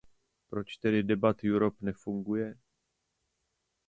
Proč 0.49 0.77
tedy 0.77 1.03
Debate 1.03 1.47
Europe 1.51 1.77
nefunguje? 1.81 2.55